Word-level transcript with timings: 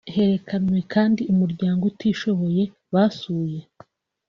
Herekanwe 0.13 0.79
kandi 0.93 1.21
umuryango 1.33 1.81
utishoboye 1.91 2.63
basuye 2.93 3.59